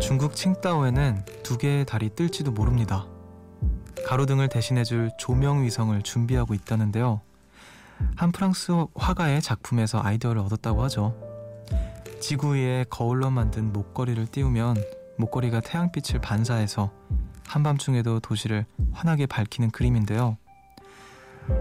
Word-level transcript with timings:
중국 0.00 0.34
칭다오에는 0.34 1.24
두 1.42 1.56
개의 1.58 1.84
달이 1.84 2.10
뜰지도 2.10 2.50
모릅니다. 2.50 3.06
가로등을 4.06 4.48
대신해줄 4.48 5.12
조명 5.18 5.62
위성을 5.62 6.00
준비하고 6.02 6.54
있다는데요. 6.54 7.20
한 8.14 8.32
프랑스 8.32 8.72
화가의 8.94 9.40
작품에서 9.40 10.00
아이디어를 10.02 10.40
얻었다고 10.42 10.82
하죠. 10.84 11.14
지구 12.20 12.54
위에 12.54 12.84
거울로 12.90 13.30
만든 13.30 13.72
목걸이를 13.72 14.26
띄우면 14.26 14.76
목걸이가 15.18 15.60
태양빛을 15.60 16.20
반사해서 16.20 16.92
한밤중에도 17.46 18.20
도시를 18.20 18.66
환하게 18.92 19.26
밝히는 19.26 19.70
그림인데요. 19.70 20.36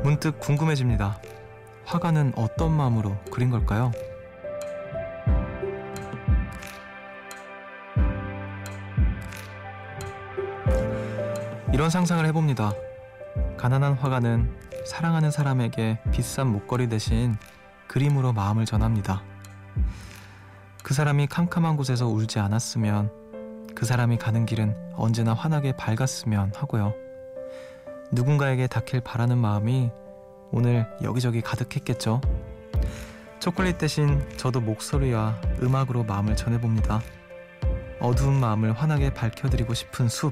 문득 0.04 0.40
궁금해집니다. 0.40 1.22
화가는 1.86 2.34
어떤 2.36 2.76
마음으로 2.76 3.16
그린 3.32 3.52
걸까요? 3.52 3.92
이런 11.76 11.90
상상을 11.90 12.26
해봅니다. 12.28 12.72
가난한 13.58 13.96
화가는 13.96 14.50
사랑하는 14.86 15.30
사람에게 15.30 16.00
비싼 16.10 16.48
목걸이 16.48 16.88
대신 16.88 17.36
그림으로 17.88 18.32
마음을 18.32 18.64
전합니다. 18.64 19.22
그 20.84 20.94
사람이 20.94 21.28
캄캄한 21.28 21.76
곳에서 21.76 22.08
울지 22.08 22.40
않았으면 22.40 23.12
그 23.76 23.86
사람이 23.86 24.20
가는 24.20 24.46
길은 24.46 24.94
언제나 24.96 25.34
환하게 25.34 25.74
밝았으면 25.74 26.54
하고요. 26.56 26.94
누군가에게 28.14 28.68
닿길 28.68 29.02
바라는 29.02 29.38
마음이 29.38 29.92
오늘 30.52 30.88
여기저기 31.04 31.42
가득했겠죠. 31.42 32.22
초콜릿 33.42 33.80
대신 33.80 34.26
저도 34.38 34.62
목소리와 34.62 35.42
음악으로 35.62 36.06
마음을 36.06 36.38
전해봅니다. 36.38 37.02
어두운 38.00 38.40
마음을 38.40 38.72
환하게 38.72 39.14
밝혀드리고 39.14 39.74
싶은 39.74 40.08
숲. 40.08 40.32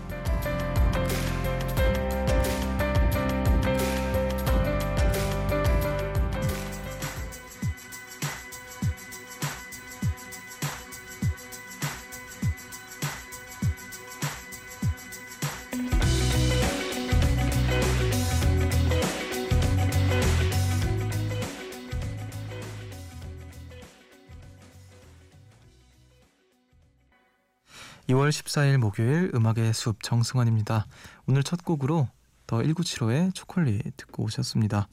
목요일 28.91 29.31
음악의 29.33 29.73
숲 29.73 30.03
정승환입니다. 30.03 30.85
오늘 31.25 31.43
첫 31.43 31.63
곡으로 31.63 32.09
더 32.45 32.57
1975의 32.57 33.33
초콜릿 33.33 33.95
듣고 33.95 34.23
오셨습니다. 34.23 34.89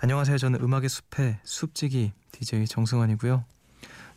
안녕하세요. 0.00 0.38
저는 0.38 0.62
음악의 0.62 0.88
숲의 0.88 1.38
숲지기 1.42 2.12
DJ 2.32 2.66
정승환이고요. 2.66 3.44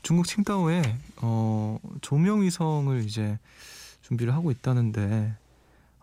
중국 0.04 0.26
칭다오에 0.26 0.98
어, 1.18 1.80
조명 2.02 2.44
위성을 2.44 2.98
이제 3.04 3.38
준비를 4.04 4.34
하고 4.34 4.52
있다는데 4.52 5.36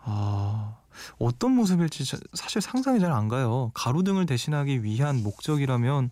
아, 0.02 0.76
어떤 1.18 1.52
모습일지 1.52 2.04
사실 2.34 2.60
상상이 2.60 3.00
잘 3.00 3.12
안 3.12 3.28
가요. 3.28 3.70
가로등을 3.72 4.26
대신하기 4.26 4.84
위한 4.84 5.22
목적이라면 5.22 6.10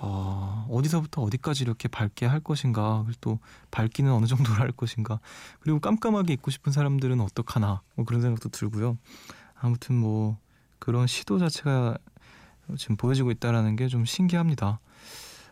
어, 0.00 0.66
어디서부터 0.70 1.22
어디까지 1.22 1.64
이렇게 1.64 1.88
밝게 1.88 2.24
할 2.26 2.40
것인가, 2.40 3.02
그리고 3.04 3.18
또 3.20 3.38
밝기는 3.70 4.10
어느 4.12 4.26
정도로 4.26 4.56
할 4.56 4.70
것인가, 4.72 5.18
그리고 5.60 5.80
깜깜하게 5.80 6.34
입고 6.34 6.50
싶은 6.50 6.72
사람들은 6.72 7.20
어떡하나, 7.20 7.82
뭐 7.96 8.04
그런 8.04 8.22
생각도 8.22 8.48
들고요. 8.48 8.96
아무튼 9.60 9.96
뭐 9.96 10.38
그런 10.78 11.06
시도 11.08 11.38
자체가 11.38 11.98
지금 12.76 12.96
보여지고 12.96 13.30
있다라는 13.32 13.76
게 13.76 13.88
좀 13.88 14.04
신기합니다. 14.04 14.78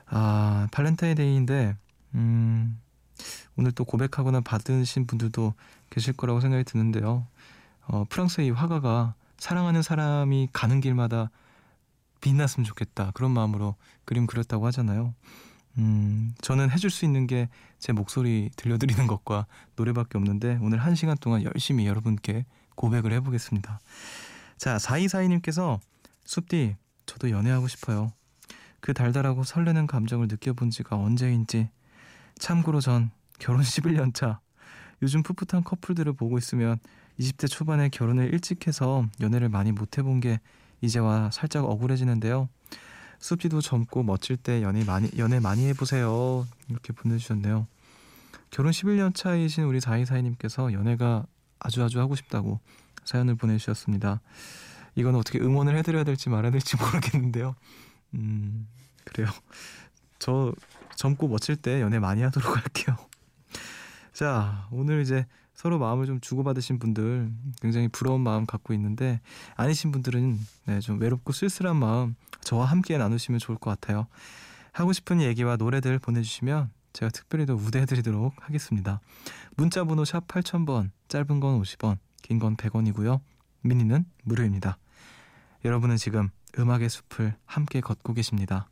아, 0.06 0.68
발렌타인데이인데, 0.70 1.76
음, 2.14 2.80
오늘 3.56 3.72
또 3.72 3.84
고백하거나 3.84 4.42
받으신 4.42 5.06
분들도 5.06 5.54
계실 5.90 6.12
거라고 6.12 6.40
생각이 6.40 6.62
드는데요. 6.64 7.26
어, 7.88 8.04
프랑스의 8.08 8.48
이 8.48 8.50
화가가 8.50 9.14
사랑하는 9.38 9.82
사람이 9.82 10.50
가는 10.52 10.80
길마다 10.80 11.30
빛났으면 12.28 12.64
좋겠다 12.64 13.12
그런 13.12 13.30
마음으로 13.32 13.76
그림 14.04 14.26
그렸다고 14.26 14.66
하잖아요. 14.66 15.14
음, 15.78 16.32
저는 16.40 16.70
해줄 16.70 16.90
수 16.90 17.04
있는 17.04 17.26
게 17.26 17.48
제 17.78 17.92
목소리 17.92 18.50
들려드리는 18.56 19.06
것과 19.06 19.46
노래밖에 19.76 20.18
없는데 20.18 20.58
오늘 20.60 20.78
한 20.78 20.94
시간 20.94 21.16
동안 21.18 21.42
열심히 21.44 21.86
여러분께 21.86 22.44
고백을 22.74 23.12
해보겠습니다. 23.12 23.80
자, 24.56 24.76
4242님께서 24.76 25.78
숲디, 26.24 26.76
저도 27.04 27.30
연애하고 27.30 27.68
싶어요. 27.68 28.12
그 28.80 28.94
달달하고 28.94 29.44
설레는 29.44 29.86
감정을 29.86 30.28
느껴본 30.28 30.70
지가 30.70 30.96
언제인지. 30.96 31.70
참고로 32.38 32.80
전 32.80 33.10
결혼 33.38 33.62
11년 33.62 34.14
차. 34.14 34.40
요즘 35.02 35.22
풋풋한 35.22 35.64
커플들을 35.64 36.12
보고 36.14 36.38
있으면 36.38 36.78
20대 37.20 37.48
초반에 37.48 37.88
결혼을 37.88 38.32
일찍 38.32 38.66
해서 38.66 39.06
연애를 39.20 39.48
많이 39.48 39.72
못 39.72 39.98
해본 39.98 40.20
게 40.20 40.40
이제와 40.80 41.30
살짝 41.30 41.64
억울해지는데요. 41.64 42.48
숲지도 43.18 43.60
젊고 43.60 44.02
멋질 44.02 44.36
때 44.36 44.62
연애 44.62 44.84
많이 44.84 45.10
연애 45.18 45.40
많이 45.40 45.66
해보세요. 45.68 46.46
이렇게 46.68 46.92
보내주셨네요. 46.92 47.66
결혼 48.50 48.72
11년 48.72 49.14
차이신 49.14 49.64
우리 49.64 49.80
사이사이님께서 49.80 50.72
연애가 50.72 51.26
아주 51.58 51.82
아주 51.82 52.00
하고 52.00 52.14
싶다고 52.14 52.60
사연을 53.04 53.34
보내주셨습니다. 53.34 54.20
이건 54.94 55.14
어떻게 55.14 55.38
응원을 55.38 55.76
해드려야 55.78 56.04
될지 56.04 56.28
말아야 56.28 56.50
될지 56.50 56.76
모르겠는데요. 56.80 57.54
음 58.14 58.68
그래요. 59.04 59.28
저 60.18 60.52
젊고 60.96 61.28
멋질 61.28 61.56
때 61.56 61.80
연애 61.80 61.98
많이 61.98 62.22
하도록 62.22 62.56
할게요. 62.56 62.96
자 64.12 64.66
오늘 64.70 65.02
이제 65.02 65.26
서로 65.56 65.78
마음을 65.78 66.06
좀 66.06 66.20
주고받으신 66.20 66.78
분들 66.78 67.32
굉장히 67.60 67.88
부러운 67.88 68.20
마음 68.20 68.44
갖고 68.46 68.74
있는데 68.74 69.20
아니신 69.56 69.90
분들은 69.90 70.38
네, 70.66 70.80
좀 70.80 71.00
외롭고 71.00 71.32
쓸쓸한 71.32 71.76
마음 71.76 72.14
저와 72.42 72.66
함께 72.66 72.98
나누시면 72.98 73.40
좋을 73.40 73.58
것 73.58 73.70
같아요. 73.70 74.06
하고 74.72 74.92
싶은 74.92 75.22
얘기와 75.22 75.56
노래들 75.56 75.98
보내주시면 75.98 76.70
제가 76.92 77.10
특별히 77.10 77.46
더 77.46 77.54
우대해드리도록 77.54 78.34
하겠습니다. 78.38 79.00
문자 79.56 79.84
번호 79.84 80.04
샵 80.04 80.28
8000번 80.28 80.90
짧은 81.08 81.40
건 81.40 81.60
50원 81.62 81.98
긴 82.22 82.38
건 82.38 82.56
100원이고요. 82.56 83.20
미니는 83.62 84.04
무료입니다. 84.24 84.78
여러분은 85.64 85.96
지금 85.96 86.28
음악의 86.58 86.88
숲을 86.90 87.34
함께 87.46 87.80
걷고 87.80 88.12
계십니다. 88.14 88.68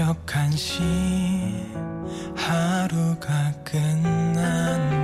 새벽 0.00 0.24
1시 0.24 0.80
하루가 2.34 3.52
끝났 3.62 4.99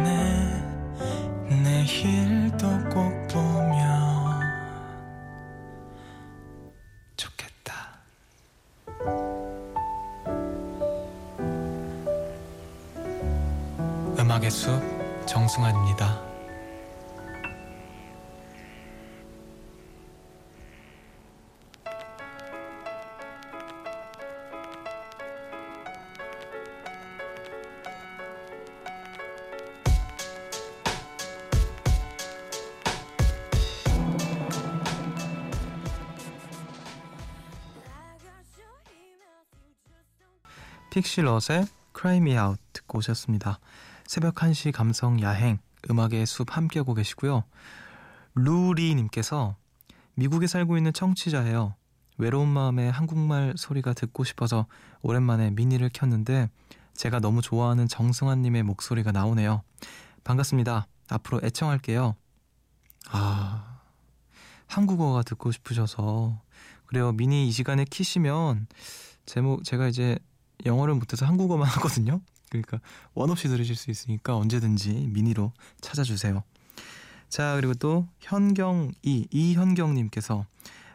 픽실럿의 40.96 41.66
Me 42.04 42.38
Out 42.38 42.58
듣고 42.72 42.98
오셨습니다. 42.98 43.60
새벽 44.06 44.37
1시 44.37 44.72
감성 44.72 45.20
야행 45.20 45.58
음악의 45.90 46.25
숲 46.25 46.56
함께하고 46.56 46.94
계시고요. 46.94 47.44
루리님께서 48.34 49.56
미국에 50.14 50.46
살고 50.46 50.78
있는 50.78 50.94
청취자예요. 50.94 51.75
외로운 52.16 52.48
마음에 52.48 52.88
한국말 52.88 53.52
소리가 53.58 53.93
듣고 53.93 54.25
싶어서 54.25 54.66
오랜만에 55.02 55.50
미니를 55.50 55.90
켰는데 55.93 56.48
제가 56.94 57.20
너무 57.20 57.43
좋아하는 57.43 57.88
정승환님의 57.88 58.62
목소리가 58.62 59.12
나오네요. 59.12 59.62
반갑습니다. 60.25 60.87
앞으로 61.10 61.40
애청할게요. 61.44 62.16
아, 63.10 63.81
한국어가 64.66 65.22
듣고 65.22 65.52
싶으셔서 65.52 66.40
그래요. 66.87 67.12
미니 67.12 67.48
이 67.48 67.50
시간에 67.52 67.84
키시면 67.84 68.66
제목 69.26 69.62
제가 69.62 69.88
이제 69.88 70.19
영어를 70.64 70.94
못해서 70.94 71.26
한국어만 71.26 71.67
하거든요. 71.76 72.20
그러니까 72.50 72.81
원 73.14 73.31
없이 73.31 73.49
들으실 73.49 73.76
수 73.76 73.91
있으니까 73.91 74.37
언제든지 74.37 75.08
미니로 75.08 75.53
찾아주세요. 75.81 76.43
자 77.29 77.56
그리고 77.56 77.75
또 77.75 78.06
현경 78.20 78.93
이 79.03 79.26
이현경님께서 79.31 80.47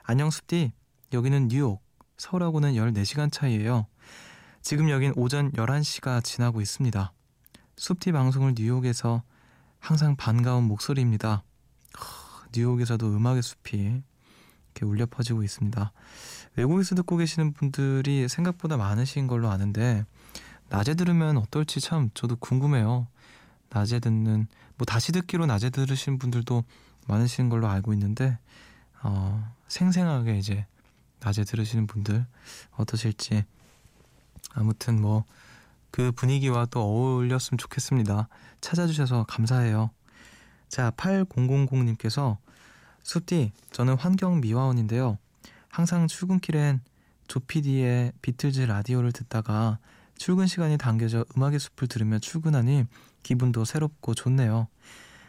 안녕 0.03 0.29
숲디 0.29 0.71
여기는 1.13 1.49
뉴욕 1.49 1.81
서울하고는 2.17 2.73
14시간 2.73 3.31
차이에요. 3.31 3.87
지금 4.61 4.89
여긴 4.89 5.11
오전 5.15 5.51
11시가 5.51 6.23
지나고 6.23 6.61
있습니다. 6.61 7.11
숲티 7.75 8.11
방송을 8.11 8.53
뉴욕에서 8.55 9.23
항상 9.79 10.15
반가운 10.15 10.65
목소리입니다. 10.65 11.43
뉴욕에서도 12.53 13.07
음악의 13.07 13.41
숲이 13.41 13.77
이렇게 13.77 14.85
울려 14.85 15.05
퍼지고 15.05 15.43
있습니다. 15.43 15.91
외국에서 16.55 16.95
듣고 16.95 17.17
계시는 17.17 17.53
분들이 17.53 18.27
생각보다 18.27 18.77
많으신 18.77 19.27
걸로 19.27 19.49
아는데 19.49 20.05
낮에 20.69 20.93
들으면 20.93 21.37
어떨지 21.37 21.79
참 21.79 22.09
저도 22.13 22.35
궁금해요. 22.37 23.07
낮에 23.69 23.99
듣는 23.99 24.47
뭐 24.77 24.85
다시 24.85 25.11
듣기로 25.11 25.45
낮에 25.45 25.69
들으신 25.69 26.17
분들도 26.17 26.63
많으신 27.07 27.49
걸로 27.49 27.67
알고 27.67 27.93
있는데 27.93 28.37
어, 29.03 29.53
생생하게 29.67 30.37
이제 30.37 30.65
낮에 31.19 31.43
들으시는 31.43 31.87
분들 31.87 32.25
어떠실지 32.77 33.43
아무튼 34.53 35.01
뭐 35.01 35.25
그 35.91 36.11
분위기와 36.13 36.65
또 36.65 36.81
어울렸으면 36.81 37.57
좋겠습니다. 37.57 38.29
찾아주셔서 38.61 39.25
감사해요. 39.25 39.91
자, 40.69 40.91
8000님께서 40.91 42.37
숲디 43.03 43.51
저는 43.71 43.95
환경 43.95 44.39
미화원인데요. 44.39 45.17
항상 45.71 46.07
출근길엔 46.07 46.81
조피디의 47.27 48.11
비틀즈 48.21 48.61
라디오를 48.61 49.13
듣다가 49.13 49.79
출근 50.17 50.45
시간이 50.45 50.77
당겨져 50.77 51.25
음악의 51.35 51.59
숲을 51.59 51.87
들으며 51.87 52.19
출근하니 52.19 52.85
기분도 53.23 53.63
새롭고 53.63 54.13
좋네요. 54.13 54.67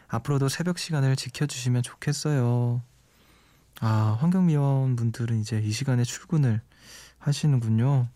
앞으로도 0.09 0.49
새벽 0.49 0.77
시간을 0.77 1.15
지켜주시면 1.15 1.81
좋겠어요. 1.81 2.81
아, 3.79 4.17
환경미화원 4.19 4.97
분들은 4.97 5.39
이제 5.39 5.59
이 5.59 5.71
시간에 5.71 6.03
출근을 6.03 6.61
하시는군요. 7.19 8.09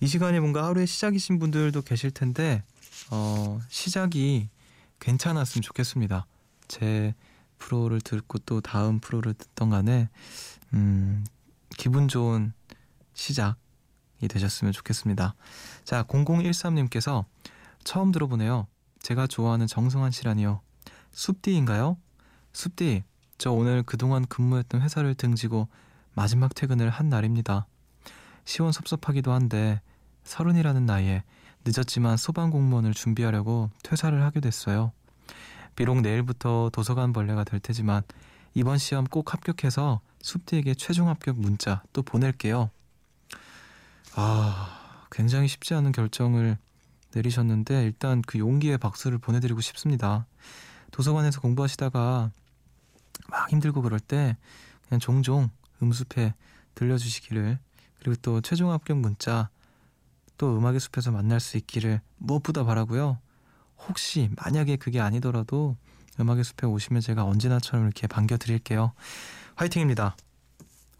이 0.00 0.06
시간이 0.06 0.40
뭔가 0.40 0.64
하루의 0.66 0.86
시작이신 0.86 1.38
분들도 1.38 1.82
계실 1.82 2.10
텐데, 2.10 2.62
어, 3.10 3.60
시작이 3.68 4.48
괜찮았으면 4.98 5.62
좋겠습니다. 5.62 6.26
제 6.68 7.14
프로를 7.64 8.02
듣고 8.02 8.38
또 8.40 8.60
다음 8.60 9.00
프로를 9.00 9.32
듣던 9.32 9.70
간에, 9.70 10.10
음, 10.74 11.24
기분 11.78 12.08
좋은 12.08 12.52
시작, 13.14 13.56
이 14.20 14.28
되셨으면 14.28 14.72
좋겠습니다. 14.72 15.34
자, 15.84 16.02
0013님께서 16.04 17.24
처음 17.82 18.12
들어보네요. 18.12 18.66
제가 19.00 19.26
좋아하는 19.26 19.66
정성환 19.66 20.10
씨라니요. 20.10 20.60
숲디인가요? 21.12 21.96
숲디, 22.52 23.02
저 23.38 23.50
오늘 23.50 23.82
그동안 23.82 24.26
근무했던 24.26 24.82
회사를 24.82 25.14
등지고 25.14 25.68
마지막 26.12 26.54
퇴근을 26.54 26.90
한 26.90 27.08
날입니다. 27.08 27.66
시원섭섭하기도 28.44 29.32
한데 29.32 29.80
서른이라는 30.24 30.84
나이에 30.84 31.22
늦었지만 31.64 32.18
소방 32.18 32.50
공무원을 32.50 32.92
준비하려고 32.92 33.70
퇴사를 33.82 34.22
하게 34.22 34.40
됐어요. 34.40 34.92
비록 35.74 36.00
내일부터 36.00 36.70
도서관 36.72 37.12
벌레가 37.12 37.44
될 37.44 37.60
테지만 37.60 38.02
이번 38.54 38.78
시험 38.78 39.04
꼭 39.04 39.32
합격해서 39.32 40.00
숲디에게 40.22 40.74
최종 40.74 41.08
합격 41.08 41.38
문자 41.38 41.82
또 41.92 42.02
보낼게요. 42.02 42.70
아, 44.14 45.06
굉장히 45.10 45.48
쉽지 45.48 45.74
않은 45.74 45.92
결정을 45.92 46.56
내리셨는데 47.14 47.84
일단 47.84 48.22
그 48.22 48.38
용기에 48.38 48.76
박수를 48.76 49.18
보내드리고 49.18 49.60
싶습니다. 49.60 50.26
도서관에서 50.92 51.40
공부하시다가 51.40 52.30
막 53.28 53.52
힘들고 53.52 53.82
그럴 53.82 53.98
때 54.00 54.36
그냥 54.88 55.00
종종 55.00 55.50
음습에 55.82 56.34
들려주시기를 56.74 57.58
그리고 57.98 58.16
또 58.22 58.40
최종 58.40 58.70
합격 58.70 58.98
문자 58.98 59.48
또 60.36 60.56
음악의 60.56 60.80
숲에서 60.80 61.10
만날 61.10 61.40
수 61.40 61.56
있기를 61.56 62.00
무엇보다 62.18 62.64
바라고요. 62.64 63.18
혹시 63.88 64.30
만약에 64.42 64.76
그게 64.76 65.00
아니더라도 65.00 65.76
음악의 66.20 66.44
숲에 66.44 66.66
오시면 66.66 67.02
제가 67.02 67.24
언제나처럼 67.24 67.84
이렇게 67.86 68.06
반겨드릴게요. 68.06 68.92
화이팅입니다. 69.56 70.16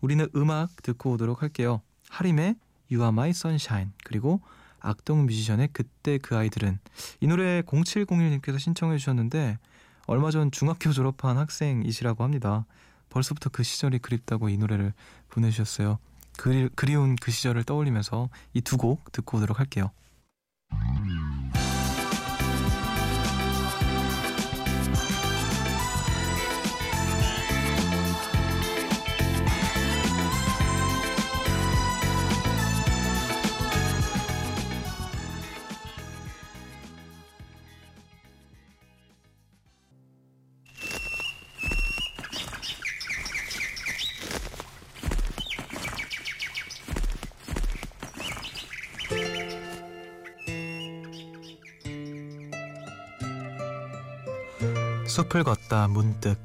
우리는 0.01 0.29
음악 0.37 0.83
듣고 0.83 1.13
오도록 1.13 1.43
할게요. 1.43 1.81
하림의 2.11 2.57
You 2.91 3.03
Are 3.03 3.09
My 3.09 3.31
Sunshine 3.31 3.93
그리고 4.05 4.41
악동 4.81 5.25
뮤지션의 5.27 5.71
그때 5.73 6.19
그 6.19 6.37
아이들은 6.37 6.79
이 7.21 7.27
노래 7.27 7.63
0701님께서 7.63 8.59
신청해 8.59 8.99
주셨는데 8.99 9.59
얼마 10.07 10.31
전 10.31 10.51
중학교 10.51 10.93
졸업한 10.93 11.39
학생이시라고 11.39 12.23
합니다. 12.23 12.67
벌써부터 13.09 13.49
그 13.51 13.63
시절이 13.63 14.01
그립다고 14.01 14.49
이 14.51 14.59
노래를 14.59 14.93
보내주셨어요. 15.31 15.99
그리, 16.37 16.69
그리운 16.75 17.17
그 17.17 17.31
시절을 17.31 17.65
떠올리면서 17.65 18.29
이 18.53 18.61
두 18.61 18.77
곡 18.77 19.13
듣고 19.13 19.39
오도록 19.39 19.61
할게요. 19.61 19.91
숲을 55.35 55.43
걷다 55.43 55.89
문득 55.89 56.39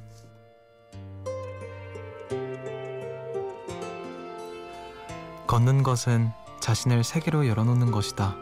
걷는 5.46 5.84
것은 5.84 6.32
자신을 6.60 7.04
세계로 7.04 7.48
열어놓는 7.48 7.92
것이다. 7.92 8.36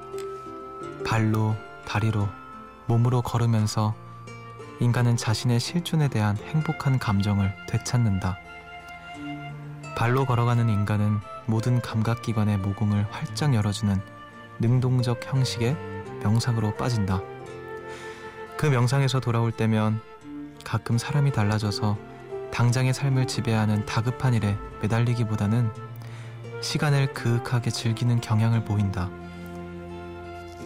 발로, 1.06 1.54
다리로, 1.86 2.30
몸으로 2.88 3.22
걸으면서 3.22 3.94
인간은 4.80 5.18
자신의 5.18 5.60
실존에 5.60 6.08
대한 6.08 6.38
행복한 6.38 6.98
감정을 6.98 7.54
되찾는다. 7.68 8.38
발로 9.98 10.26
걸어가는 10.26 10.70
인간은 10.70 11.20
모든 11.46 11.82
감각기관의 11.82 12.58
모공을 12.60 13.06
활짝 13.12 13.54
열어주는 13.54 14.02
능동적 14.60 15.26
형식의 15.26 15.76
명상으로 16.24 16.76
빠진다. 16.76 17.22
그 18.58 18.66
명상에서 18.66 19.20
돌아올 19.20 19.52
때면 19.52 20.02
가끔 20.68 20.98
사람이 20.98 21.32
달라져서 21.32 21.98
당장의 22.52 22.94
삶을 22.94 23.26
지배하는 23.26 23.86
다급한 23.86 24.34
일에 24.34 24.58
매달리기보다는 24.82 25.72
시간을 26.60 27.14
그윽하게 27.14 27.72
즐기는 27.72 28.20
경향을 28.20 28.66
보인다. 28.66 29.10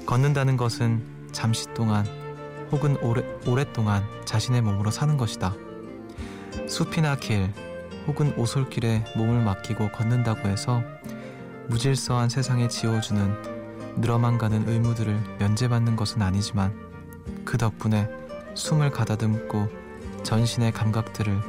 걷는다는 0.08 0.58
것은 0.58 1.04
잠시 1.32 1.72
동안 1.76 2.04
혹은 2.72 2.98
오래, 3.04 3.22
오랫동안 3.46 4.04
자신의 4.26 4.64
몸으로 4.64 4.90
사는 4.90 5.18
것이다. 5.18 5.54
숲이나 6.68 7.16
길 7.18 7.54
혹은 8.08 8.34
오솔길에 8.36 9.06
몸을 9.16 9.44
맡기고 9.44 9.92
걷는다고 9.92 10.50
해서 10.50 10.82
무질서한 11.68 12.30
세상에 12.30 12.68
지어주는 12.68 13.98
늘어만 13.98 14.40
가는 14.40 14.68
의무들을 14.68 15.38
면제받는 15.38 15.96
것은 15.96 16.24
아니지만 16.24 16.74
그 17.46 17.60
덕분에 17.60 18.10
숨을 18.56 18.90
가다듬고 18.90 19.81
전신의 20.24 20.72
감각들을 20.72 21.40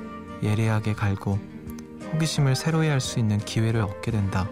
예리하게 0.43 0.95
갈고 0.95 1.38
호기심을 2.12 2.57
새로이 2.57 2.88
할 2.88 3.00
수 3.00 3.19
있는 3.19 3.38
기회를 3.38 3.81
얻게 3.81 4.11
된다. 4.11 4.49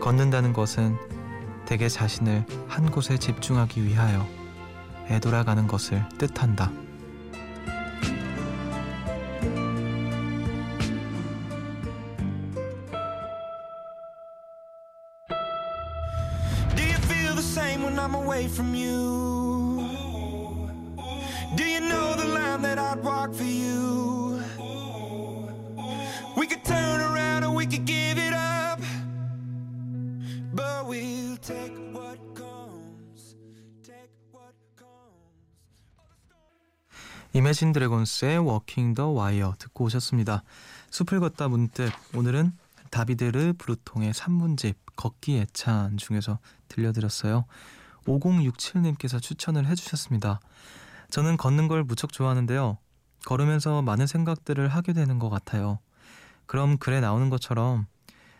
걷는다는 0.00 0.52
것은 0.52 0.96
대개 1.66 1.88
자신을 1.88 2.44
한 2.68 2.90
곳에 2.90 3.18
집중하기 3.18 3.84
위하여 3.84 4.26
애돌아가는 5.08 5.66
것을 5.66 6.04
뜻한다. 6.18 6.70
Line 22.56 22.62
that 22.62 22.78
I'd 22.78 23.04
walk 23.04 23.34
for 23.34 23.44
you? 23.44 24.40
We 26.36 26.46
could 26.46 26.64
turn 26.64 27.00
around 27.00 27.44
and 27.44 27.56
we 27.56 27.66
could 27.66 27.84
give 27.84 28.18
it 28.18 28.32
up. 28.32 28.80
But 30.54 30.86
we'll 30.86 31.36
take 31.38 31.72
what 31.92 32.18
comes. 32.34 33.36
Take 33.82 34.10
what 34.32 34.54
comes. 34.76 35.36
이매진 37.32 37.72
드래곤스의 37.72 38.38
워킹 38.38 38.94
더 38.94 39.08
와이어 39.08 39.54
듣고 39.58 39.84
오셨습니다. 39.84 40.42
숲을 40.90 41.20
걷다 41.20 41.48
문득 41.48 41.90
오늘은 42.14 42.52
다비드르 42.90 43.54
브루통의 43.58 44.14
산문집 44.14 44.76
걷기 44.96 45.38
애찬 45.38 45.98
중에서 45.98 46.38
들려드렸어요. 46.68 47.44
5067님께서 48.06 49.20
추천을 49.20 49.66
해주셨습니다. 49.66 50.40
저는 51.10 51.36
걷는 51.36 51.68
걸 51.68 51.84
무척 51.84 52.12
좋아하는데요. 52.12 52.78
걸으면서 53.24 53.82
많은 53.82 54.06
생각들을 54.06 54.68
하게 54.68 54.92
되는 54.92 55.18
것 55.18 55.30
같아요. 55.30 55.78
그럼 56.46 56.78
글에 56.78 57.00
나오는 57.00 57.28
것처럼 57.28 57.86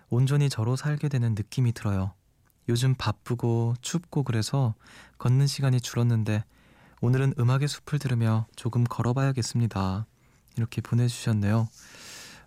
온전히 0.08 0.49
저로 0.49 0.76
살게 0.76 1.08
되는 1.08 1.35
느낌이 1.35 1.73
들어요. 1.73 2.12
요즘 2.68 2.94
바쁘고 2.94 3.75
춥고 3.80 4.23
그래서 4.23 4.75
걷는 5.18 5.46
시간이 5.46 5.80
줄었는데 5.80 6.44
오늘은 7.00 7.35
음악의 7.38 7.68
숲을 7.68 7.99
들으며 7.99 8.46
조금 8.56 8.85
걸어봐야겠습니다. 8.85 10.06
이렇게 10.56 10.80
보내주셨네요. 10.80 11.68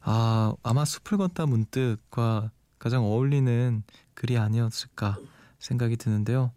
아, 0.02 0.54
아마 0.64 0.86
숲을 0.86 1.18
걷다 1.18 1.46
문득과 1.46 2.52
가장 2.80 3.04
어울리는 3.04 3.84
글이 4.14 4.38
아니었을까 4.38 5.18
생각이 5.60 5.98
드는데요. 5.98 6.52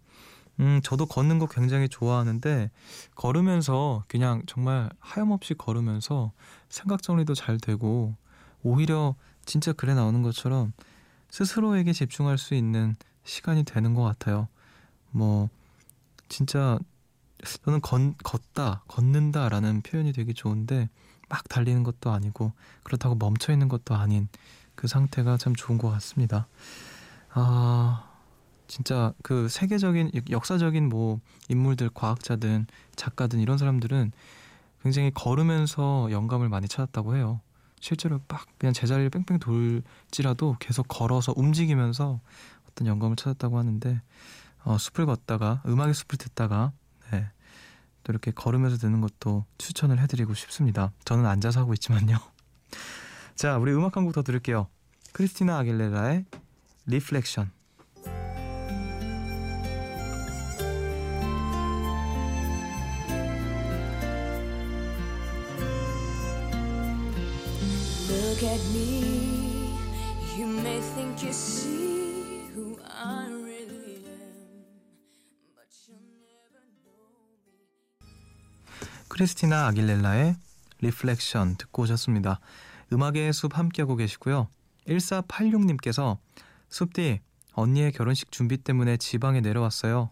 음, 0.61 0.81
저도 0.83 1.07
걷는 1.07 1.39
거 1.39 1.47
굉장히 1.47 1.89
좋아하는데 1.89 2.71
걸으면서 3.15 4.05
그냥 4.09 4.43
정말 4.47 4.91
하염없이 5.01 5.55
걸으면서 5.55 6.33
생각 6.69 7.03
정리도 7.03 7.35
잘 7.35 7.59
되고 7.59 8.15
오히려 8.63 9.15
진짜 9.45 9.73
글에 9.73 9.95
나오는 9.95 10.23
것처럼 10.23 10.73
스스로에게 11.31 11.93
집중할 11.93 12.39
수 12.39 12.55
있는 12.55 12.95
시간이 13.25 13.65
되는 13.65 13.95
것 13.95 14.03
같아요. 14.03 14.49
뭐 15.11 15.49
진짜 16.29 16.79
저는 17.65 17.81
건, 17.81 18.15
걷다, 18.23 18.85
걷는다라는 18.89 19.83
표현이 19.83 20.13
되게 20.13 20.33
좋은데 20.33 20.89
막 21.29 21.49
달리는 21.49 21.83
것도 21.83 22.11
아니고 22.11 22.53
그렇다고 22.83 23.15
멈춰 23.15 23.53
있는 23.53 23.69
것도 23.69 23.95
아닌 23.95 24.29
그 24.75 24.87
상태가 24.87 25.37
참 25.39 25.55
좋은 25.55 25.79
것 25.79 25.91
같습니다. 25.91 26.47
아 27.31 28.12
진짜 28.73 29.13
그 29.23 29.51
세계적인 29.51 30.13
역사적인 30.31 30.89
뭐 30.89 31.21
인물들 31.51 31.91
과학자든 31.93 32.67
작가든 32.97 33.39
이런 33.41 33.59
사람들은 33.59 34.13
굉장히 34.83 35.11
걸으면서 35.13 36.09
영감을 36.11 36.49
많이 36.49 36.67
찾았다고 36.69 37.15
해요. 37.15 37.43
실제로 37.81 38.19
막 38.29 38.47
그냥 38.57 38.73
제자리를 38.73 39.11
뺑뺑 39.11 39.41
돌지라도 39.41 40.57
계속 40.59 40.89
걸어서 40.89 41.35
움직이면서 41.37 42.21
어떤 42.71 42.87
영감을 42.87 43.15
찾았다고 43.17 43.59
하는데 43.59 44.01
어, 44.65 44.79
숲을 44.79 45.05
걷다가 45.05 45.63
음악의 45.67 45.93
숲을 45.93 46.17
듣다가 46.17 46.73
네, 47.11 47.29
또 48.05 48.13
이렇게 48.13 48.31
걸으면서 48.31 48.79
듣는 48.79 49.03
것도 49.03 49.45
추천을 49.59 49.99
해드리고 49.99 50.33
싶습니다. 50.33 50.93
저는 51.05 51.27
앉아서 51.27 51.61
하고 51.61 51.75
있지만요. 51.75 52.17
자, 53.37 53.59
우리 53.59 53.73
음악 53.75 53.99
한 53.99 54.07
곡 54.07 54.15
더 54.15 54.23
들을게요. 54.23 54.67
크리스티나 55.13 55.59
아길레라의 55.59 56.25
Reflection. 56.87 57.51
At 68.53 68.61
me. 68.69 69.73
You 70.37 70.47
may 70.47 70.81
think 70.95 71.25
you 71.25 71.33
see 71.33 72.51
who 72.53 72.77
I 72.85 73.25
really 73.29 74.05
am, 74.05 74.69
but 75.57 75.73
you'll 75.89 75.97
never 76.29 76.61
know 76.85 77.09
me. 77.47 77.57
크리스티나 79.09 79.69
아길레라의 79.69 80.37
Reflection 80.83 81.57
듣고 81.57 81.83
오셨습니다. 81.85 82.41
음악의 82.93 83.33
숲 83.33 83.57
함께하고 83.57 83.97
계시고요. 83.97 84.49
1486님께서 84.87 86.19
숲디 86.69 87.21
언니의 87.55 87.93
결혼식 87.93 88.31
준비 88.33 88.59
때문에 88.59 88.99
지방에 88.99 89.41
내려왔어요. 89.41 90.11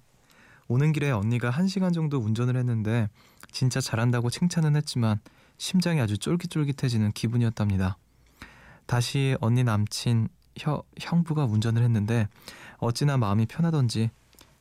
오는 0.68 0.92
길에 0.92 1.10
언니가 1.10 1.50
1시간 1.50 1.92
정도 1.92 2.18
운전을 2.18 2.56
했는데 2.56 3.10
진짜 3.52 3.80
잘한다고 3.82 4.30
칭찬은 4.30 4.76
했지만 4.76 5.20
심장이 5.58 6.00
아주 6.00 6.16
쫄깃쫄깃해지는 6.16 7.12
기분이었답니다. 7.12 7.98
다시 8.90 9.36
언니 9.40 9.62
남친 9.62 10.26
혀, 10.58 10.82
형부가 10.98 11.44
운전을 11.44 11.80
했는데 11.84 12.26
어찌나 12.78 13.18
마음이 13.18 13.46
편하던지 13.46 14.10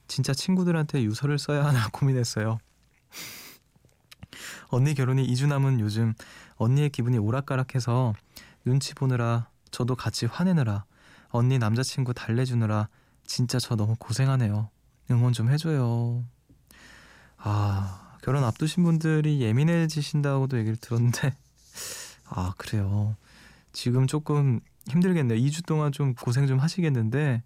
진짜 0.08 0.36
친구들한테 0.36 1.02
유서를 1.02 1.40
써야 1.40 1.66
하나 1.66 1.90
고민했어요. 1.92 2.60
언니 4.68 4.94
결혼이 4.94 5.26
2주 5.26 5.48
남은 5.48 5.80
요즘 5.80 6.14
언니의 6.58 6.92
기분이 6.92 7.18
오락가락해서 7.18 8.14
눈치 8.66 8.94
보느라 8.94 9.50
저도 9.72 9.96
같이 9.96 10.28
화내느라 10.28 10.86
언니 11.30 11.58
남자친구 11.58 12.14
달래주느라 12.14 12.88
진짜 13.26 13.58
저 13.58 13.76
너무 13.76 13.96
고생하네요. 13.98 14.70
응원 15.10 15.34
좀 15.34 15.50
해줘요. 15.50 16.24
아, 17.38 18.16
결혼 18.22 18.44
앞두신 18.44 18.84
분들이 18.84 19.42
예민해지신다고도 19.42 20.60
얘기를 20.60 20.78
들었는데, 20.78 21.36
아, 22.26 22.54
그래요. 22.58 23.16
지금 23.80 24.08
조금 24.08 24.60
힘들겠네요. 24.90 25.40
2주 25.40 25.66
동안 25.66 25.94
좀 25.94 26.14
고생 26.14 26.46
좀 26.48 26.60
하시겠는데 26.60 27.44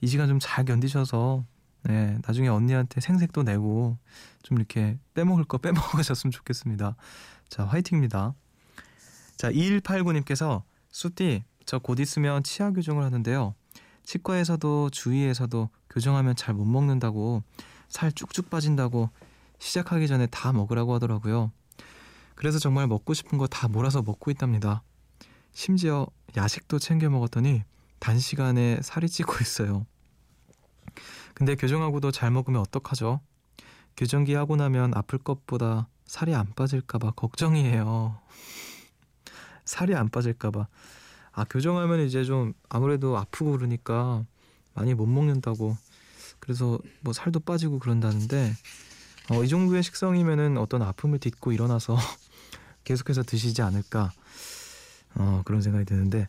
이 0.00 0.06
시간 0.06 0.28
좀 0.28 0.38
잘 0.40 0.64
견디셔서 0.64 1.44
네, 1.82 2.16
나중에 2.26 2.48
언니한테 2.48 3.02
생색도 3.02 3.42
내고 3.42 3.98
좀 4.42 4.56
이렇게 4.56 4.98
빼먹을 5.12 5.44
거 5.44 5.58
빼먹으셨으면 5.58 6.30
좋겠습니다. 6.32 6.96
자, 7.50 7.66
화이팅입니다. 7.66 8.32
자, 9.36 9.52
2189님께서 9.52 10.62
쑥디 10.90 11.44
저곧 11.66 12.00
있으면 12.00 12.42
치아 12.42 12.70
교정을 12.70 13.04
하는데요. 13.04 13.54
치과에서도 14.04 14.88
주위에서도 14.88 15.68
교정하면 15.90 16.34
잘 16.34 16.54
못 16.54 16.64
먹는다고 16.64 17.42
살 17.90 18.10
쭉쭉 18.10 18.48
빠진다고 18.48 19.10
시작하기 19.58 20.08
전에 20.08 20.28
다 20.28 20.50
먹으라고 20.54 20.94
하더라고요. 20.94 21.52
그래서 22.36 22.58
정말 22.58 22.86
먹고 22.86 23.12
싶은 23.12 23.36
거 23.36 23.46
다 23.48 23.68
몰아서 23.68 24.00
먹고 24.00 24.30
있답니다. 24.30 24.82
심지어 25.54 26.06
야식도 26.36 26.80
챙겨 26.80 27.08
먹었더니 27.08 27.62
단시간에 28.00 28.80
살이 28.82 29.08
찌고 29.08 29.36
있어요. 29.40 29.86
근데 31.32 31.54
교정하고도 31.54 32.10
잘 32.10 32.30
먹으면 32.30 32.60
어떡하죠? 32.60 33.20
교정기 33.96 34.34
하고 34.34 34.56
나면 34.56 34.92
아플 34.94 35.18
것보다 35.18 35.88
살이 36.04 36.34
안 36.34 36.52
빠질까봐 36.54 37.12
걱정이에요. 37.12 38.20
살이 39.64 39.94
안 39.94 40.10
빠질까봐. 40.10 40.66
아, 41.32 41.44
교정하면 41.44 42.00
이제 42.00 42.24
좀 42.24 42.52
아무래도 42.68 43.16
아프고 43.16 43.52
그러니까 43.52 44.24
많이 44.74 44.94
못 44.94 45.06
먹는다고. 45.06 45.76
그래서 46.40 46.78
뭐 47.00 47.12
살도 47.12 47.40
빠지고 47.40 47.78
그런다는데, 47.78 48.52
어, 49.30 49.42
이 49.42 49.48
정도의 49.48 49.82
식성이면은 49.82 50.58
어떤 50.58 50.82
아픔을 50.82 51.18
딛고 51.18 51.52
일어나서 51.52 51.96
계속해서 52.84 53.22
드시지 53.22 53.62
않을까. 53.62 54.12
어, 55.16 55.42
그런 55.44 55.60
생각이 55.62 55.84
드는데 55.84 56.28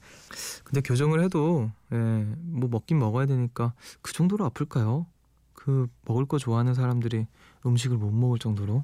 근데 0.63 0.81
교정을 0.81 1.23
해도 1.23 1.71
예, 1.91 1.95
뭐 2.41 2.69
먹긴 2.69 2.99
먹어야 2.99 3.25
되니까 3.25 3.73
그 4.01 4.13
정도로 4.13 4.45
아플까요? 4.45 5.05
그 5.53 5.87
먹을 6.05 6.25
거 6.25 6.37
좋아하는 6.37 6.73
사람들이 6.73 7.25
음식을 7.65 7.97
못 7.97 8.11
먹을 8.11 8.37
정도로 8.37 8.83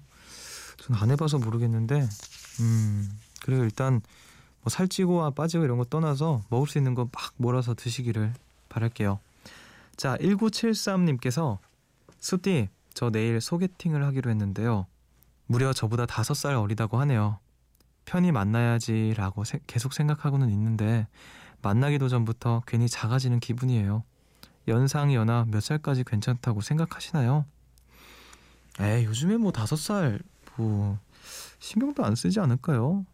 저는 0.77 0.99
안 1.01 1.11
해봐서 1.11 1.37
모르겠는데 1.37 2.07
음 2.61 3.09
그래요 3.43 3.63
일단 3.63 4.01
뭐 4.63 4.69
살찌고와 4.69 5.31
빠지고 5.31 5.63
이런 5.63 5.77
거 5.77 5.85
떠나서 5.85 6.43
먹을 6.49 6.67
수 6.67 6.77
있는 6.77 6.95
거 6.95 7.05
막 7.11 7.33
몰아서 7.37 7.73
드시기를 7.73 8.33
바랄게요. 8.69 9.19
자 9.97 10.17
1973님께서 10.17 11.57
수띠 12.19 12.69
저 12.93 13.09
내일 13.09 13.39
소개팅을 13.41 14.03
하기로 14.05 14.29
했는데요. 14.31 14.87
무려 15.47 15.73
저보다 15.73 16.05
다섯 16.05 16.33
살 16.33 16.55
어리다고 16.55 16.99
하네요. 17.01 17.39
편히 18.05 18.31
만나야지라고 18.31 19.43
세, 19.43 19.59
계속 19.67 19.93
생각하고는 19.93 20.49
있는데 20.49 21.07
만나기도 21.61 22.09
전부터 22.09 22.63
괜히 22.65 22.87
작아지는 22.89 23.39
기분이에요. 23.39 24.03
연상이 24.67 25.15
연하 25.15 25.45
몇 25.47 25.61
살까지 25.61 26.03
괜찮다고 26.03 26.61
생각하시나요? 26.61 27.45
에이 28.79 29.05
요즘에 29.05 29.37
뭐 29.37 29.51
다섯 29.51 29.75
살 29.75 30.19
뭐 30.57 30.99
신경도 31.59 32.03
안 32.03 32.15
쓰지 32.15 32.39
않을까요? 32.39 33.05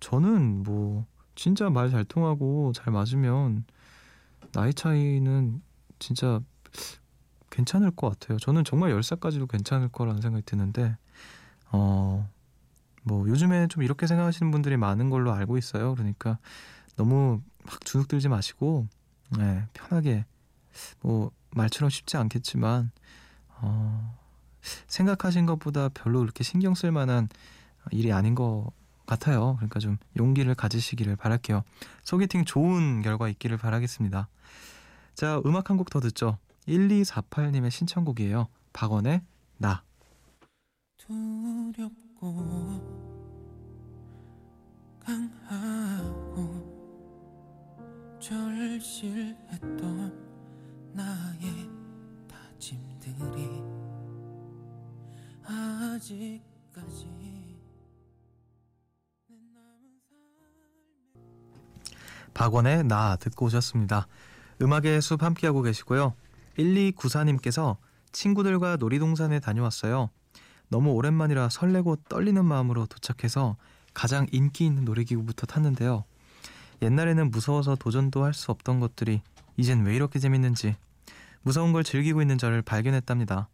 저는 0.00 0.62
뭐 0.62 1.06
진짜 1.34 1.70
말 1.70 1.90
잘 1.90 2.04
통하고 2.04 2.72
잘 2.74 2.92
맞으면 2.92 3.64
나이 4.52 4.72
차이는 4.72 5.62
진짜 5.98 6.40
괜찮을 7.50 7.90
것 7.92 8.10
같아요. 8.10 8.38
저는 8.38 8.64
정말 8.64 8.90
열살까지도 8.90 9.46
괜찮을 9.46 9.88
거라는 9.88 10.20
생각이 10.20 10.44
드는데 10.44 10.96
어 11.70 12.28
뭐 13.04 13.28
요즘에 13.28 13.68
좀 13.68 13.82
이렇게 13.82 14.06
생각하시는 14.06 14.50
분들이 14.50 14.76
많은 14.76 15.10
걸로 15.10 15.32
알고 15.32 15.56
있어요. 15.58 15.94
그러니까 15.94 16.38
너무 16.96 17.40
막 17.64 17.84
주눅 17.84 18.08
들지 18.08 18.28
마시고 18.28 18.88
네, 19.38 19.66
편하게 19.72 20.24
뭐 21.00 21.30
말처럼 21.50 21.90
쉽지 21.90 22.16
않겠지만 22.16 22.90
어, 23.60 24.16
생각하신 24.88 25.46
것보다 25.46 25.88
별로 25.90 26.20
그렇게 26.20 26.42
신경 26.44 26.74
쓸 26.74 26.90
만한 26.92 27.28
일이 27.92 28.12
아닌 28.12 28.34
것 28.34 28.70
같아요. 29.06 29.56
그러니까 29.56 29.80
좀 29.80 29.98
용기를 30.18 30.54
가지시기를 30.54 31.16
바랄게요. 31.16 31.62
소개팅 32.02 32.44
좋은 32.44 33.02
결과 33.02 33.28
있기를 33.28 33.58
바라겠습니다. 33.58 34.28
자, 35.14 35.40
음악 35.46 35.70
한 35.70 35.76
곡 35.76 35.90
더 35.90 36.00
듣죠. 36.00 36.38
1248님의 36.66 37.70
신청곡이에요. 37.70 38.48
박원의 38.72 39.20
나. 39.58 39.82
두렵고 40.96 42.13
강하고 44.98 46.64
절실했던 48.18 50.12
나의 50.94 51.68
다짐들이 52.26 53.62
아직까지 55.44 57.14
박원의 62.32 62.84
나 62.84 63.16
듣고 63.16 63.46
오셨습니다. 63.46 64.08
음악의 64.62 65.02
숲 65.02 65.22
함께하고 65.22 65.60
계시고요. 65.62 66.14
1294님께서 66.56 67.76
친구들과 68.12 68.76
놀이동산에 68.76 69.40
다녀왔어요. 69.40 70.10
너무 70.68 70.90
오랜만이라 70.92 71.48
설레고 71.50 71.96
떨리는 72.08 72.44
마음으로 72.44 72.86
도착해서 72.86 73.56
가장 73.92 74.26
인기 74.32 74.66
있는 74.66 74.84
놀이기구부터 74.84 75.46
탔는데요. 75.46 76.04
옛날에는 76.82 77.30
무서워서 77.30 77.76
도전도 77.76 78.24
할 78.24 78.34
수 78.34 78.50
없던 78.50 78.80
것들이 78.80 79.22
이젠 79.56 79.84
왜 79.84 79.94
이렇게 79.94 80.18
재밌는지 80.18 80.76
무서운 81.42 81.72
걸 81.72 81.84
즐기고 81.84 82.20
있는 82.22 82.38
저를 82.38 82.62
발견했답니다. 82.62 83.48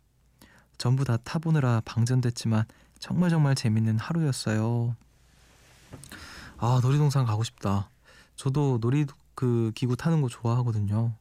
전부 0.79 1.05
다 1.05 1.19
타보느라 1.19 1.83
방전됐지만 1.85 2.65
정말 2.99 3.29
정말 3.29 3.55
재밌는 3.55 3.99
하루였어요. 3.99 4.97
아 6.59 6.81
놀이동산 6.83 7.27
가고 7.27 7.43
싶다. 7.45 7.91
저도 8.37 8.79
놀이 8.81 9.05
그 9.35 9.73
기구 9.75 9.97
타는 9.97 10.23
거 10.23 10.29
좋아하거든요. 10.29 11.13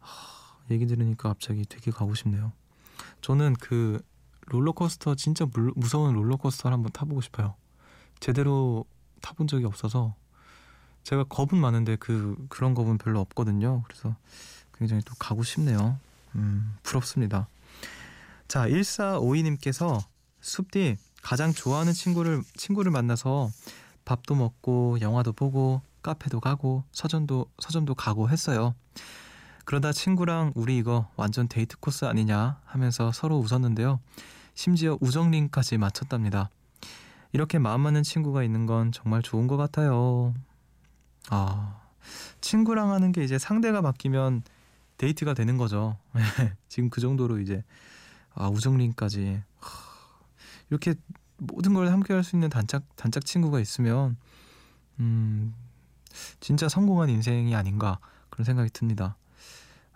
하, 0.00 0.56
얘기 0.70 0.86
들으니까 0.86 1.28
갑자기 1.30 1.64
되게 1.68 1.90
가고 1.90 2.14
싶네요. 2.14 2.52
저는 3.20 3.54
그 3.60 4.00
롤러코스터 4.50 5.14
진짜 5.14 5.46
물, 5.46 5.72
무서운 5.74 6.14
롤러코스터를 6.14 6.74
한번 6.74 6.92
타보고 6.92 7.20
싶어요. 7.20 7.54
제대로 8.20 8.84
타본 9.22 9.48
적이 9.48 9.64
없어서 9.64 10.14
제가 11.04 11.24
겁은 11.24 11.58
많은데 11.58 11.96
그 11.96 12.36
그런 12.48 12.74
겁은 12.74 12.98
별로 12.98 13.20
없거든요. 13.20 13.82
그래서 13.86 14.14
굉장히 14.76 15.02
또 15.02 15.14
가고 15.18 15.42
싶네요. 15.42 15.98
음, 16.34 16.76
부럽습니다. 16.82 17.48
자, 18.48 18.68
1452님께서 18.68 20.02
숲디 20.40 20.96
가장 21.22 21.52
좋아하는 21.52 21.92
친구를 21.92 22.42
친구를 22.56 22.90
만나서 22.90 23.50
밥도 24.04 24.34
먹고 24.34 24.98
영화도 25.00 25.32
보고 25.32 25.82
카페도 26.02 26.40
가고 26.40 26.84
서점도 26.92 27.46
서점도 27.58 27.94
가고 27.94 28.28
했어요. 28.28 28.74
그러다 29.64 29.92
친구랑 29.92 30.52
우리 30.56 30.78
이거 30.78 31.08
완전 31.16 31.46
데이트 31.46 31.76
코스 31.78 32.06
아니냐 32.06 32.60
하면서 32.64 33.12
서로 33.12 33.38
웃었는데요. 33.38 34.00
심지어 34.54 34.98
우정링까지 35.00 35.78
맞췄답니다. 35.78 36.50
이렇게 37.32 37.58
마음 37.58 37.82
맞는 37.82 38.02
친구가 38.02 38.42
있는 38.42 38.66
건 38.66 38.92
정말 38.92 39.22
좋은 39.22 39.46
것 39.46 39.56
같아요. 39.56 40.34
아, 41.30 41.80
친구랑 42.40 42.92
하는 42.92 43.12
게 43.12 43.22
이제 43.24 43.38
상대가 43.38 43.80
바뀌면 43.82 44.42
데이트가 44.98 45.34
되는 45.34 45.56
거죠. 45.56 45.96
지금 46.68 46.90
그 46.90 47.00
정도로 47.00 47.38
이제 47.40 47.62
아, 48.34 48.48
우정링까지 48.48 49.42
이렇게 50.70 50.94
모든 51.38 51.74
걸 51.74 51.88
함께 51.90 52.12
할 52.14 52.22
수 52.22 52.36
있는 52.36 52.48
단짝 52.50 52.84
단짝 52.96 53.24
친구가 53.24 53.60
있으면 53.60 54.16
음 54.98 55.54
진짜 56.40 56.68
성공한 56.68 57.08
인생이 57.08 57.54
아닌가 57.54 57.98
그런 58.28 58.44
생각이 58.44 58.70
듭니다. 58.70 59.16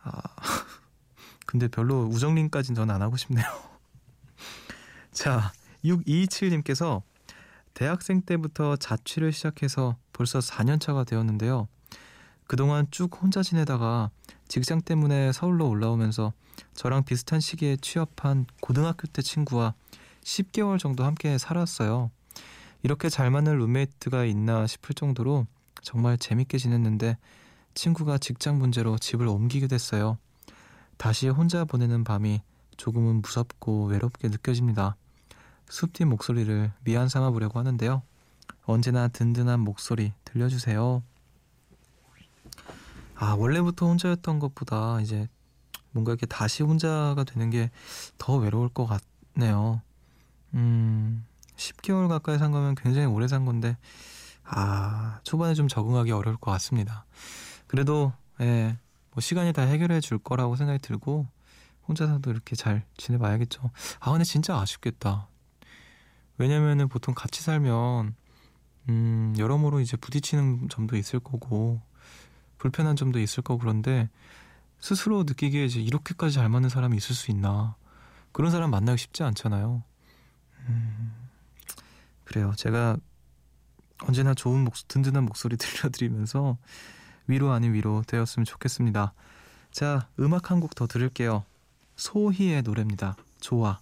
아 0.03 0.21
근데 1.47 1.69
별로 1.69 2.05
우정링까지는 2.07 2.75
전 2.77 2.91
안 2.91 3.03
하고 3.03 3.17
싶네요. 3.17 3.45
자 5.15 5.53
6227님께서 5.85 7.03
대학생 7.73 8.21
때부터 8.23 8.75
자취를 8.75 9.33
시작해서 9.33 9.97
벌써 10.13 10.41
4년 10.41 10.81
차가 10.81 11.05
되었는데요. 11.05 11.69
그동안 12.49 12.89
쭉 12.91 13.11
혼자 13.23 13.43
지내다가 13.43 14.11
직장 14.49 14.83
때문에 14.83 15.33
서울로 15.33 15.69
올라오면서 15.69 16.33
저랑 16.75 17.05
비슷한 17.05 17.41
시기에 17.41 17.77
취업한 17.77 18.47
고등학교 18.61 19.07
때 19.07 19.23
친구와 19.23 19.75
10개월 20.25 20.81
정도 20.81 21.05
함께 21.05 21.39
살았어요. 21.39 22.11
이렇게 22.83 23.09
잘 23.09 23.31
맞는 23.31 23.57
룸메이트가 23.57 24.25
있나 24.25 24.67
싶을 24.67 24.95
정도로 24.95 25.47
정말 25.81 26.19
재밌게 26.19 26.59
지냈는데 26.59 27.17
친구가 27.75 28.19
직장 28.19 28.59
문제로 28.59 28.99
집을 28.99 29.29
옮기게 29.29 29.69
됐어요. 29.69 30.19
다시 30.97 31.29
혼자 31.29 31.65
보내는 31.65 32.03
밤이 32.03 32.43
조금은 32.77 33.23
무섭고 33.23 33.87
외롭게 33.87 34.29
느껴집니다. 34.29 34.97
숲뒤 35.75 36.05
목소리를 36.05 36.71
미안 36.85 37.09
삼아 37.09 37.31
보려고 37.31 37.59
하는데요. 37.59 38.03
언제나 38.65 39.09
든든한 39.09 39.59
목소리 39.59 40.13
들려주세요. 40.25 41.03
아, 43.17 43.35
원래부터 43.35 43.87
혼자였던 43.87 44.39
것보다 44.39 45.01
이제 45.01 45.29
뭔가 45.91 46.13
이렇게 46.13 46.27
다시 46.27 46.63
혼자가 46.63 47.25
되는 47.25 47.51
게 47.51 47.71
더 48.19 48.37
외로울 48.37 48.69
것 48.69 48.87
같네요. 49.35 49.83
음, 50.55 51.27
10개월 51.57 52.07
가까이 52.09 52.39
산 52.39 52.53
거면 52.53 52.77
굉장히 52.77 53.09
오래 53.09 53.27
산 53.27 53.45
건데, 53.45 53.77
아, 54.45 55.19
초반에 55.25 55.55
좀 55.55 55.67
적응하기 55.67 56.13
어려울 56.13 56.37
것 56.37 56.53
같습니다. 56.53 57.05
그래도, 57.67 58.13
예, 58.41 58.79
뭐 59.11 59.21
시간이 59.21 59.53
다 59.53 59.63
해결해 59.63 60.01
줄 60.01 60.19
거라고 60.19 60.55
생각이 60.55 60.79
들고, 60.79 61.27
혼자서도 61.89 62.31
이렇게 62.31 62.55
잘 62.55 62.85
지내봐야겠죠. 62.97 63.73
아, 63.99 64.13
근데 64.13 64.23
진짜 64.23 64.57
아쉽겠다. 64.57 65.27
왜냐면은 66.39 66.89
보통 66.89 67.15
같이 67.15 67.43
살면, 67.43 68.15
음, 68.89 69.35
여러모로 69.39 69.81
이제 69.81 69.97
부딪히는 69.97 70.69
점도 70.69 70.97
있을 70.97 71.21
거고, 71.21 71.81
불편한 72.59 72.97
점도 72.97 73.19
있을 73.21 73.43
거고 73.43 73.59
그런데, 73.61 74.09
스스로 74.81 75.23
느끼기에 75.25 75.65
이제 75.65 75.81
이렇게까지 75.81 76.35
잘 76.35 76.49
맞는 76.49 76.69
사람이 76.69 76.97
있을 76.97 77.15
수 77.15 77.31
있나. 77.31 77.77
그런 78.33 78.51
사람 78.51 78.71
만나기 78.71 78.99
쉽지 79.01 79.23
않잖아요. 79.23 79.83
음, 80.69 81.15
그래요. 82.25 82.53
제가 82.57 82.97
언제나 84.03 84.35
좋은 84.35 84.65
목, 84.65 84.75
든든한 84.89 85.25
목소리 85.25 85.57
들려드리면서 85.59 86.59
위로 87.27 87.53
아닌 87.53 87.73
위로 87.73 88.03
되었으면 88.07 88.45
좋겠습니다. 88.45 89.15
자, 89.71 90.09
음악 90.21 90.51
한 90.51 90.61
곡 90.61 90.75
더 90.75 90.87
들을게요. 90.87 91.45
소희의 91.97 92.63
노래입니다. 92.63 93.17
좋아. 93.41 93.79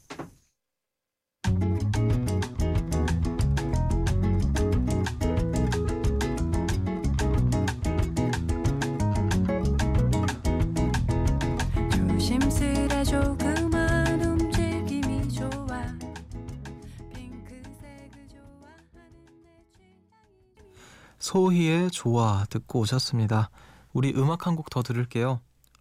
소희의 21.32 21.90
좋아 21.90 22.44
듣고 22.50 22.80
오셨습니다. 22.80 23.48
우리 23.94 24.12
음악 24.14 24.46
한 24.46 24.54
곡 24.54 24.68
더 24.70 24.82
들을게요. 24.82 25.40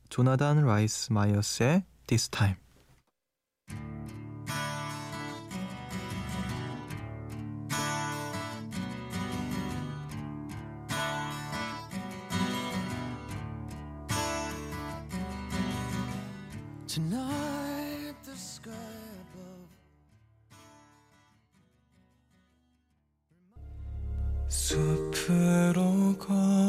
조나단 0.10 0.64
라이스 0.66 1.12
마이어스의 1.12 1.84
This 2.08 2.30
Time. 2.30 2.61
숲으로 24.52 26.14
걷 26.20 26.61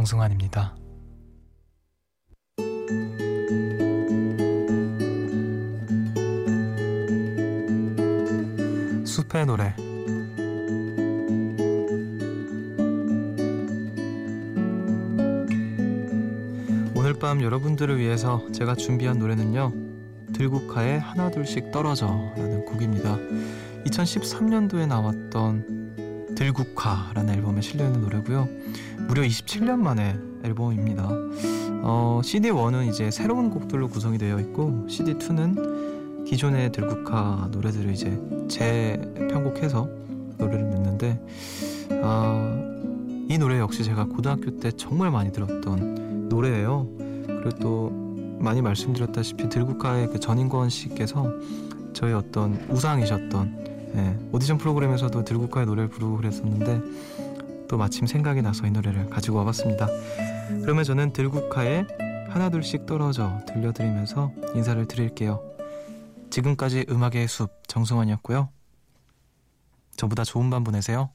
정승환입니다. 0.00 0.74
숲의 9.04 9.46
노래. 9.46 9.74
오늘 16.94 17.14
밤 17.20 17.42
여러분들을 17.42 17.98
위해서 17.98 18.46
제가 18.52 18.76
준비한 18.76 19.18
노래는요. 19.18 19.72
들국화의 20.32 21.00
하나둘씩 21.00 21.72
떨어져 21.72 22.32
라는 22.36 22.64
곡입니다. 22.64 23.18
2013년도에 23.84 24.86
나왔던 24.86 25.80
들국화라는 26.40 27.34
앨범에 27.34 27.60
실려 27.60 27.84
있는 27.84 28.00
노래고요 28.00 28.48
무려 29.10 29.22
27년 29.22 29.80
만에 29.80 30.16
앨범입니다 30.44 31.08
어, 31.82 32.20
CD1은 32.22 32.88
이제 32.88 33.10
새로운 33.10 33.50
곡들로 33.50 33.88
구성이 33.88 34.18
되어 34.18 34.38
있고 34.38 34.86
CD2는 34.88 36.24
기존의 36.24 36.70
들국화 36.70 37.48
노래들을 37.50 37.90
이제 37.90 38.16
재편곡해서 38.48 39.88
노래를 40.38 40.70
냈는데 40.70 41.20
아, 42.04 42.56
이 43.28 43.36
노래 43.36 43.58
역시 43.58 43.82
제가 43.82 44.04
고등학교 44.04 44.60
때 44.60 44.70
정말 44.70 45.10
많이 45.10 45.32
들었던 45.32 46.28
노래예요. 46.28 46.86
그리고 47.26 47.50
또 47.58 47.90
많이 48.38 48.62
말씀드렸다시피 48.62 49.48
들국화의 49.48 50.10
그 50.10 50.20
전인권 50.20 50.68
씨께서 50.68 51.26
저의 51.94 52.14
어떤 52.14 52.64
우상이셨던 52.68 53.92
예, 53.96 54.18
오디션 54.30 54.58
프로그램에서도 54.58 55.24
들국화의 55.24 55.66
노래를 55.66 55.90
부르고 55.90 56.18
그랬었는데 56.18 56.80
또 57.70 57.76
마침 57.76 58.04
생각이 58.04 58.42
나서 58.42 58.66
이 58.66 58.70
노래를 58.72 59.08
가지고 59.10 59.38
와봤습니다. 59.38 59.86
그러면 60.62 60.82
저는 60.82 61.12
들국화의 61.12 61.86
하나둘씩 62.28 62.84
떨어져 62.84 63.40
들려드리면서 63.46 64.32
인사를 64.56 64.84
드릴게요. 64.88 65.40
지금까지 66.30 66.86
음악의 66.90 67.28
숲 67.28 67.48
정승환이었고요. 67.68 68.48
저보다 69.94 70.24
좋은 70.24 70.50
밤 70.50 70.64
보내세요. 70.64 71.10